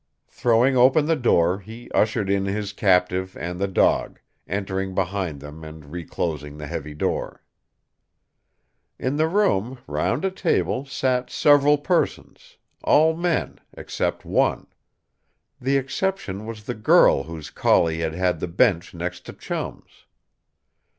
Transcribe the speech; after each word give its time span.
Throwing 0.31 0.75
open 0.75 1.05
the 1.05 1.15
door, 1.15 1.59
he 1.59 1.87
ushered 1.91 2.27
in 2.27 2.45
his 2.45 2.73
captive 2.73 3.37
and 3.37 3.59
the 3.59 3.67
dog, 3.67 4.19
entering 4.47 4.95
behind 4.95 5.41
them 5.41 5.63
and 5.63 5.91
reclosing 5.91 6.57
the 6.57 6.65
heavy 6.65 6.95
door. 6.95 7.43
In 8.97 9.17
the 9.17 9.27
room, 9.27 9.77
round 9.85 10.25
a 10.25 10.31
table, 10.31 10.85
sat 10.85 11.29
several 11.29 11.77
persons 11.77 12.57
all 12.83 13.15
men 13.15 13.59
except 13.73 14.25
one. 14.25 14.65
The 15.59 15.77
exception 15.77 16.47
was 16.47 16.63
the 16.63 16.73
girl 16.73 17.21
whose 17.25 17.51
collie 17.51 17.99
had 17.99 18.15
had 18.15 18.39
the 18.39 18.47
bench 18.47 18.95
next 18.95 19.23
to 19.27 19.33
Chum's. 19.33 20.07